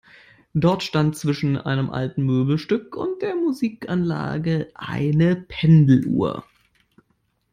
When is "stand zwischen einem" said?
0.81-1.91